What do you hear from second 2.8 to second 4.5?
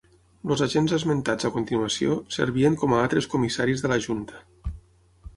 com a altres comissaris de la junta.